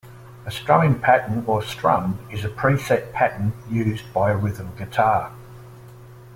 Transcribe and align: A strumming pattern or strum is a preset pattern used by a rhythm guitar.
A 0.47 0.51
strumming 0.51 0.97
pattern 0.99 1.43
or 1.45 1.61
strum 1.61 2.17
is 2.31 2.43
a 2.43 2.49
preset 2.49 3.11
pattern 3.13 3.53
used 3.69 4.11
by 4.11 4.31
a 4.31 4.35
rhythm 4.35 4.71
guitar. 4.75 5.31